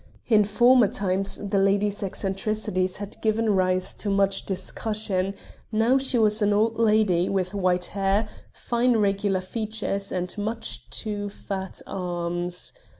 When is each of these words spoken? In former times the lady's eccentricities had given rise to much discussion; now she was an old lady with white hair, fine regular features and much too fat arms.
In 0.25 0.45
former 0.45 0.87
times 0.87 1.37
the 1.37 1.59
lady's 1.59 2.01
eccentricities 2.01 2.97
had 2.97 3.21
given 3.21 3.51
rise 3.55 3.93
to 3.93 4.09
much 4.09 4.47
discussion; 4.47 5.35
now 5.71 5.99
she 5.99 6.17
was 6.17 6.41
an 6.41 6.53
old 6.53 6.79
lady 6.79 7.29
with 7.29 7.53
white 7.53 7.85
hair, 7.93 8.27
fine 8.51 8.97
regular 8.97 9.41
features 9.41 10.11
and 10.11 10.35
much 10.39 10.89
too 10.89 11.29
fat 11.29 11.83
arms. 11.85 12.73